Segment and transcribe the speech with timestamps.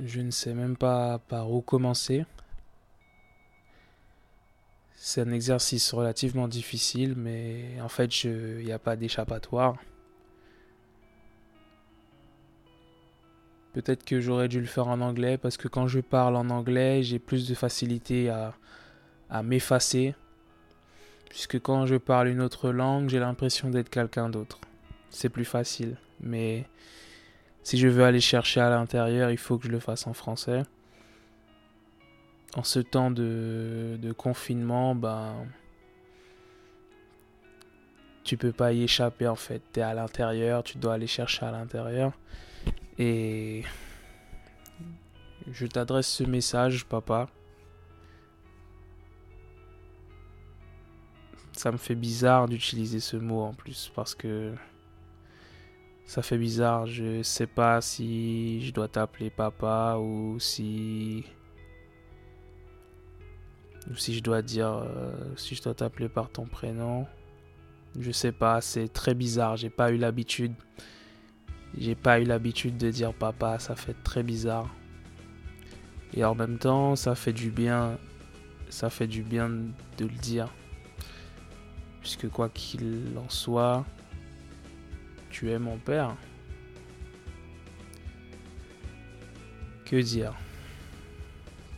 [0.00, 2.24] Je ne sais même pas par où commencer.
[4.94, 9.76] C'est un exercice relativement difficile, mais en fait, il n'y a pas d'échappatoire.
[13.72, 17.02] Peut-être que j'aurais dû le faire en anglais parce que quand je parle en anglais,
[17.02, 18.54] j'ai plus de facilité à,
[19.30, 20.14] à m'effacer.
[21.28, 24.60] Puisque quand je parle une autre langue, j'ai l'impression d'être quelqu'un d'autre.
[25.10, 25.96] C'est plus facile.
[26.20, 26.66] Mais
[27.68, 30.62] si je veux aller chercher à l'intérieur, il faut que je le fasse en français.
[32.56, 35.46] En ce temps de, confinement, ben.
[38.24, 39.60] Tu peux pas y échapper en fait.
[39.74, 42.12] Tu es à l'intérieur, tu dois aller chercher à l'intérieur.
[42.96, 43.64] Et
[45.52, 47.28] je t'adresse ce message, papa.
[51.52, 54.54] Ça me fait bizarre d'utiliser ce mot en plus parce que
[56.08, 56.86] ça fait bizarre.
[56.86, 61.22] Je sais pas si je dois t'appeler papa ou si
[63.90, 67.06] ou si je dois dire euh, si je dois t'appeler par ton prénom.
[67.98, 69.58] Je sais pas, c'est très bizarre.
[69.58, 70.54] J'ai pas eu l'habitude.
[71.76, 74.74] J'ai pas eu l'habitude de dire papa, ça fait très bizarre.
[76.14, 77.98] Et en même temps, ça fait du bien.
[78.70, 80.48] Ça fait du bien de le dire.
[82.00, 83.84] Puisque quoi qu'il en soit,
[85.38, 86.16] tu es mon père.
[89.84, 90.34] Que dire?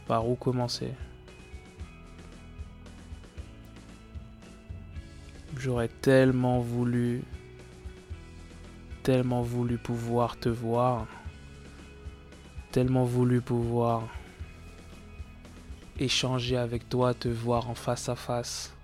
[0.07, 0.95] Par où commencer?
[5.59, 7.23] J'aurais tellement voulu
[9.03, 11.07] tellement voulu pouvoir te voir,
[12.73, 14.09] tellement voulu pouvoir
[15.99, 18.75] échanger avec toi, te voir en face à face.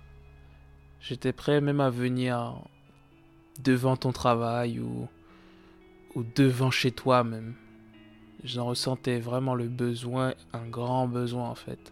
[1.01, 2.61] J'étais prêt même à venir
[3.63, 5.07] devant ton travail ou,
[6.15, 7.55] ou devant chez toi même.
[8.43, 11.91] J'en ressentais vraiment le besoin, un grand besoin en fait.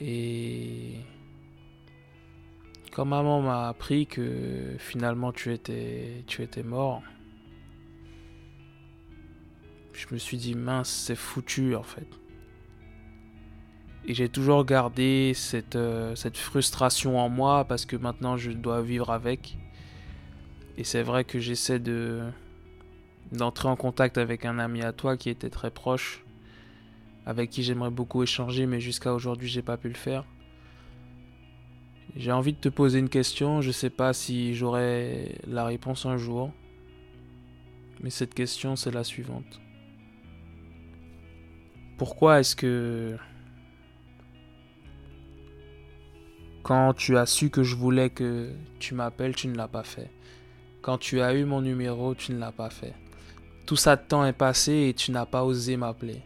[0.00, 0.94] Et
[2.92, 7.02] quand maman m'a appris que finalement tu étais, tu étais mort,
[9.92, 12.19] je me suis dit mince, c'est foutu en fait.
[14.06, 18.82] Et j'ai toujours gardé cette, euh, cette frustration en moi parce que maintenant je dois
[18.82, 19.58] vivre avec.
[20.78, 22.22] Et c'est vrai que j'essaie de
[23.32, 26.24] d'entrer en contact avec un ami à toi qui était très proche,
[27.26, 30.24] avec qui j'aimerais beaucoup échanger, mais jusqu'à aujourd'hui j'ai pas pu le faire.
[32.16, 36.16] J'ai envie de te poser une question, je sais pas si j'aurai la réponse un
[36.16, 36.50] jour.
[38.02, 39.60] Mais cette question, c'est la suivante.
[41.98, 43.16] Pourquoi est-ce que
[46.70, 50.08] quand tu as su que je voulais que tu m'appelles, tu ne l'as pas fait
[50.82, 52.94] Quand tu as eu mon numéro, tu ne l'as pas fait
[53.66, 56.22] Tout ça de temps est passé et tu n'as pas osé m'appeler.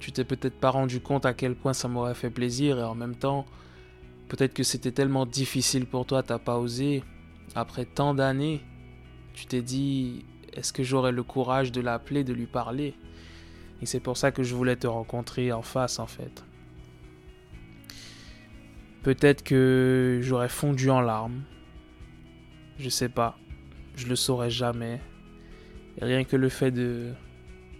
[0.00, 2.96] Tu t'es peut-être pas rendu compte à quel point ça m'aurait fait plaisir et en
[2.96, 3.46] même temps,
[4.28, 7.04] Peut-être que c'était tellement difficile pour toi, t'as pas osé.
[7.54, 8.60] Après tant d'années,
[9.34, 12.94] tu t'es dit, est-ce que j'aurais le courage de l'appeler, de lui parler?
[13.82, 16.44] Et c'est pour ça que je voulais te rencontrer en face, en fait.
[19.02, 21.42] Peut-être que j'aurais fondu en larmes.
[22.78, 23.38] Je sais pas.
[23.96, 25.00] Je le saurais jamais.
[26.00, 27.12] Rien que le fait de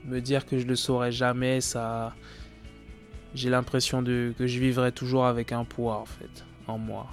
[0.05, 2.15] me dire que je le saurais jamais, ça
[3.35, 7.07] j'ai l'impression de que je vivrai toujours avec un poids en fait en moi.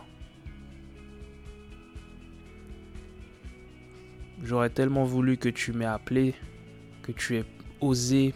[4.44, 6.36] J'aurais tellement voulu que tu m'aies appelé,
[7.02, 7.46] que tu aies
[7.82, 8.34] osé,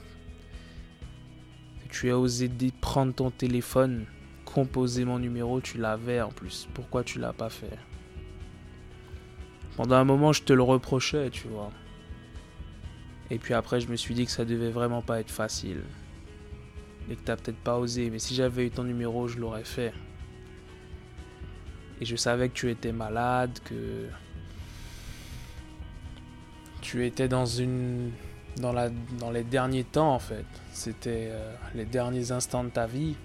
[1.84, 2.50] que tu aies osé
[2.82, 4.06] prendre ton téléphone,
[4.54, 6.68] composer mon numéro, tu l'avais en plus.
[6.74, 7.78] Pourquoi tu l'as pas fait?
[9.78, 11.72] Pendant un moment, je te le reprochais, tu vois.
[13.30, 15.82] Et puis après, je me suis dit que ça devait vraiment pas être facile
[17.10, 18.10] et que t'as peut-être pas osé.
[18.10, 19.94] Mais si j'avais eu ton numéro, je l'aurais fait.
[22.02, 24.08] Et je savais que tu étais malade, que
[26.82, 28.12] tu étais dans une
[28.58, 30.46] dans les derniers temps en fait.
[30.74, 33.16] C'était euh, les derniers instants de ta vie.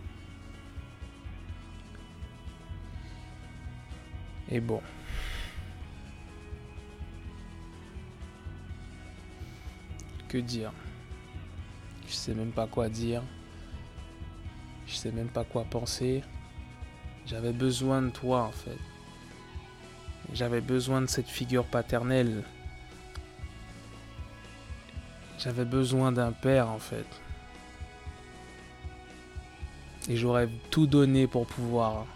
[4.50, 4.81] Et bon.
[10.28, 10.72] Que dire?
[12.08, 13.22] Je sais même pas quoi dire.
[14.87, 16.22] Je sais même pas quoi penser.
[17.26, 18.78] J'avais besoin de toi en fait.
[20.32, 22.44] J'avais besoin de cette figure paternelle.
[25.38, 27.06] J'avais besoin d'un père en fait.
[30.08, 32.06] Et j'aurais tout donné pour pouvoir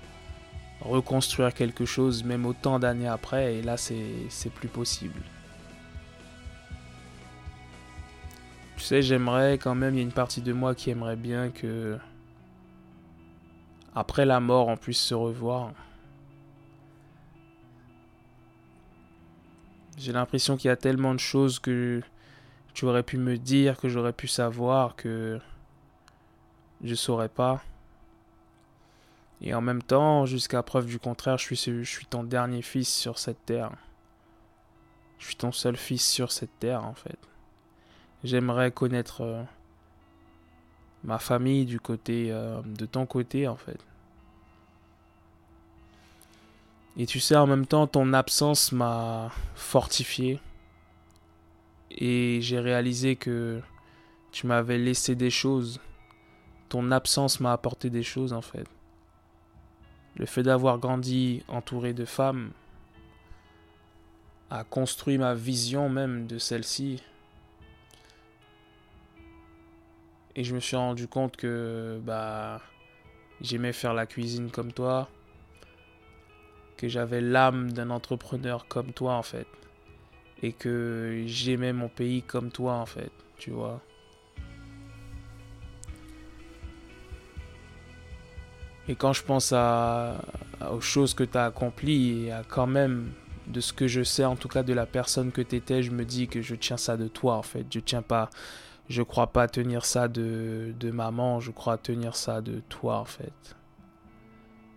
[0.81, 5.21] reconstruire quelque chose, même autant d'années après, et là c'est plus possible.
[8.77, 11.51] Tu sais, j'aimerais quand même, il y a une partie de moi qui aimerait bien
[11.51, 11.99] que
[13.95, 15.73] après la mort, on puisse se revoir.
[19.99, 22.01] J'ai l'impression qu'il y a tellement de choses que
[22.73, 25.39] tu aurais pu me dire, que j'aurais pu savoir, que
[26.83, 27.63] je saurais pas.
[29.43, 33.19] Et en même temps, jusqu'à preuve du contraire, je suis, je ton dernier fils sur
[33.19, 33.71] cette terre.
[35.19, 37.19] Je suis ton seul fils sur cette terre, en fait.
[38.23, 39.43] J'aimerais connaître euh,
[41.05, 41.79] ma famille
[42.09, 43.79] euh, de ton côté, en fait.
[46.99, 50.39] Et tu sais, en même temps, ton absence m'a fortifié.
[51.91, 53.63] Et j'ai réalisé que
[54.33, 55.81] tu m'avais laissé des choses.
[56.69, 58.67] Ton absence m'a apporté des choses, en fait.
[60.17, 62.51] Le fait d'avoir grandi entouré de femmes
[64.51, 67.03] a construit ma vision même de celle-ci.
[70.37, 72.61] Et je me suis rendu compte que bah
[73.41, 75.09] j'aimais faire la cuisine comme toi,
[76.77, 79.47] que j'avais l'âme d'un entrepreneur comme toi en fait,
[80.43, 83.81] et que j'aimais mon pays comme toi en fait, tu vois.
[88.89, 93.13] Et quand je pense aux choses que tu as accomplies et à quand même
[93.47, 95.91] de ce que je sais, en tout cas de la personne que tu étais, je
[95.91, 97.67] me dis que je tiens ça de toi en fait.
[97.71, 98.31] Je tiens pas,
[98.89, 103.05] je crois pas tenir ça de, de maman, je crois tenir ça de toi en
[103.05, 103.57] fait.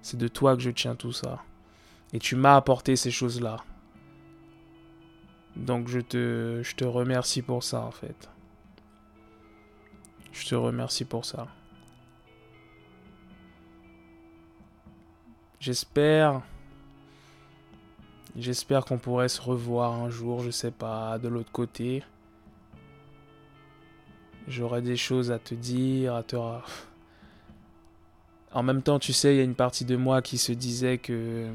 [0.02, 1.40] C'est de toi que je tiens tout ça.
[2.12, 3.58] Et tu m'as apporté ces choses-là.
[5.56, 8.30] Donc je te, je te remercie pour ça en fait.
[10.32, 11.48] Je te remercie pour ça.
[15.64, 16.42] J'espère.
[18.38, 22.04] J'espère qu'on pourrait se revoir un jour, je sais pas, de l'autre côté.
[24.50, 26.36] J'aurais des choses à te dire, à te.
[28.52, 30.98] En même temps, tu sais, il y a une partie de moi qui se disait
[30.98, 31.48] que.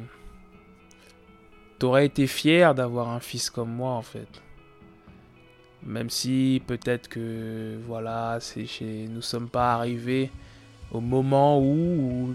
[1.78, 4.40] T'aurais été fier d'avoir un fils comme moi, en fait.
[5.82, 9.06] Même si peut-être que, voilà, c'est chez...
[9.06, 10.30] nous sommes pas arrivés
[10.92, 12.34] au moment où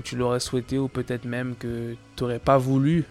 [0.00, 3.04] tu l'aurais souhaité, ou peut-être même que tu n'aurais pas voulu.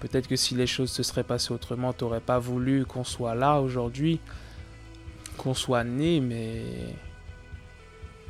[0.00, 3.34] Peut-être que si les choses se seraient passées autrement, tu n'aurais pas voulu qu'on soit
[3.34, 4.20] là aujourd'hui,
[5.38, 6.64] qu'on soit né, mais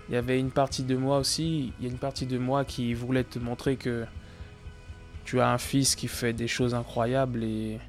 [0.09, 2.67] il y avait une partie de moi aussi, il y a une partie de moi
[2.67, 4.05] qui voulait te montrer que
[5.25, 7.81] tu as un fils qui fait des choses incroyables et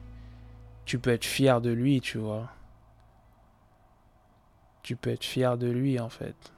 [0.85, 2.49] tu peux être fier de lui, tu vois.
[4.83, 6.52] Tu peux être fier de lui en fait.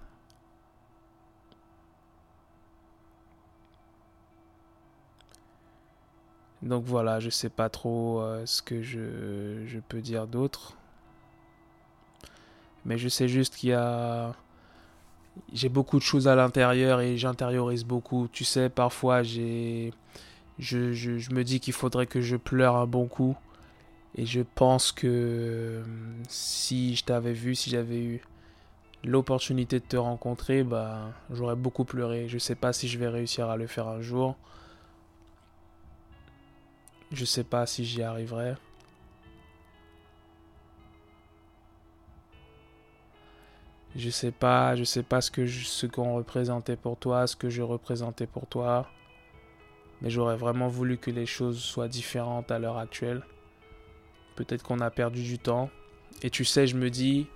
[6.66, 10.74] Donc voilà, je sais pas trop euh, ce que je, peux dire d'autre.
[12.86, 14.34] Mais je sais juste qu'il y a.
[15.54, 18.28] J'ai beaucoup de choses à l'intérieur et j'intériorise beaucoup.
[18.32, 19.22] Tu sais, parfois.
[19.22, 19.92] Je,
[20.60, 23.38] me dis qu'il faudrait que je pleure un bon coup.
[24.18, 25.84] Et je pense que
[26.28, 28.22] si je t'avais vu, si j'avais eu
[29.04, 32.28] l'opportunité de te rencontrer, bah, j'aurais beaucoup pleuré.
[32.28, 34.36] Je sais pas si je vais réussir à le faire un jour.
[37.12, 38.56] Je sais pas si j'y arriverai.
[43.96, 47.62] Je sais pas, je sais pas ce ce qu'on représentait pour toi, ce que je
[47.62, 48.90] représentais pour toi.
[50.02, 53.24] Mais j'aurais vraiment voulu que les choses soient différentes à l'heure actuelle.
[54.36, 55.70] Peut-être qu'on a perdu du temps.
[56.22, 57.28] Et tu sais, je me dis,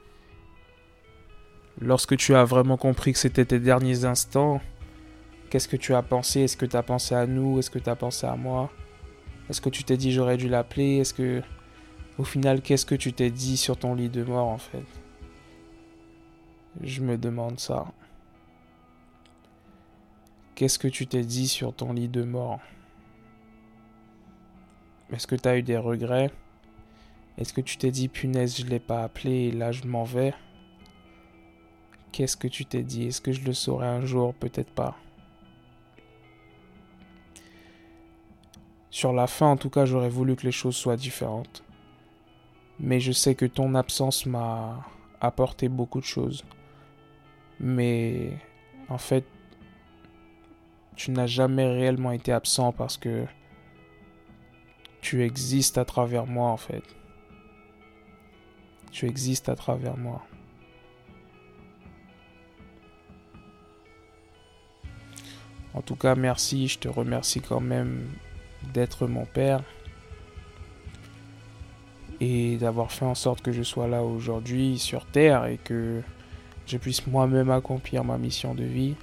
[1.79, 4.60] lorsque tu as vraiment compris que c'était tes derniers instants,
[5.50, 6.41] qu'est-ce que tu as pensé?
[6.41, 7.60] Est-ce que tu as pensé à nous?
[7.60, 8.70] Est-ce que tu as pensé à moi?
[9.50, 10.98] Est-ce que tu t'es dit j'aurais dû l'appeler?
[10.98, 11.41] Est-ce que
[12.18, 14.86] au final qu'est-ce que tu t'es dit sur ton lit de mort en fait?
[16.82, 17.88] Je me demande ça.
[20.56, 22.60] Qu'est-ce que tu t'es dit sur ton lit de mort?
[25.12, 26.32] Est-ce que tu as eu des regrets?
[27.38, 30.34] Est-ce que tu t'es dit punaise je l'ai pas appelé et là je m'en vais?
[32.12, 33.08] Qu'est-ce que tu t'es dit?
[33.08, 34.34] Est-ce que je le saurai un jour?
[34.36, 34.96] Peut-être pas.
[38.91, 41.63] Sur la fin, en tout cas, j'aurais voulu que les choses soient différentes.
[42.79, 44.86] Mais je sais que ton absence m'a
[45.22, 46.43] apporté beaucoup de choses.
[47.60, 48.38] Mais
[48.88, 49.25] en fait,
[50.96, 53.25] tu n'as jamais réellement été absent parce que
[55.01, 56.84] tu existes à travers moi en fait.
[58.91, 60.25] Tu existes à travers moi.
[65.74, 68.10] En tout cas, merci, je te remercie quand même
[68.74, 69.63] d'être mon père.
[72.22, 76.01] et d'avoir fait en sorte que je sois là aujourd'hui sur Terre et que
[76.66, 78.96] je puisse moi-même accomplir ma mission de vie.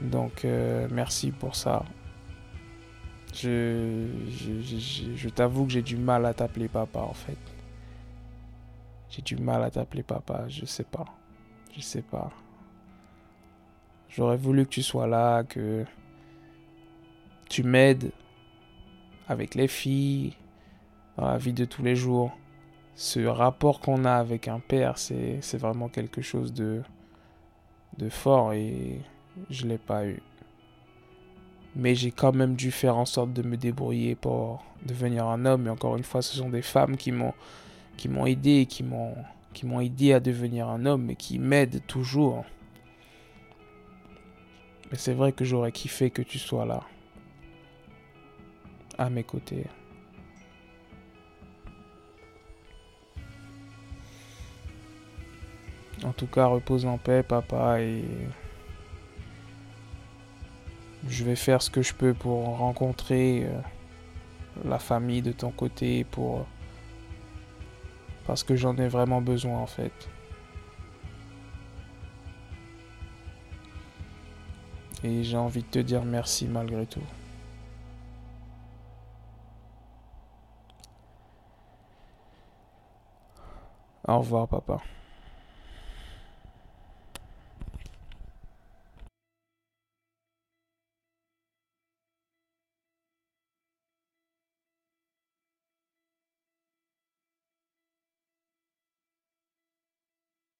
[0.00, 1.84] Donc euh, merci pour ça.
[3.34, 4.06] Je,
[5.16, 7.38] je, t'avoue que j'ai du mal à t'appeler papa en fait.
[9.10, 11.06] J'ai du mal à t'appeler papa, je sais pas.
[11.76, 12.30] Je sais pas.
[14.08, 15.84] J'aurais voulu que tu sois là, que
[17.54, 18.10] tu m'aides
[19.28, 20.32] avec les filles,
[21.16, 22.36] dans la vie de tous les jours.
[22.96, 26.82] Ce rapport qu'on a avec un père, c'est vraiment quelque chose de,
[28.10, 28.98] fort et
[29.50, 30.20] je ne l'ai pas eu.
[31.76, 35.68] Mais j'ai quand même dû faire en sorte de me débrouiller pour devenir un homme.
[35.68, 38.84] Et encore une fois, ce sont des femmes qui m'ont aidé, qui
[39.52, 42.44] qui m'ont aidé à devenir un homme et qui m'aident toujours.
[44.90, 46.82] Mais c'est vrai que j'aurais kiffé que tu sois là,
[48.98, 49.66] à mes côtés.
[56.04, 58.04] En tout cas, repose en paix, papa, et
[61.08, 63.60] je vais faire ce que je peux pour rencontrer euh,
[64.64, 66.46] la famille de ton côté, pour
[68.26, 69.92] parce que j'en ai vraiment besoin en fait.
[75.02, 77.02] Et j'ai envie de te dire merci malgré tout.
[84.06, 84.80] Au revoir papa.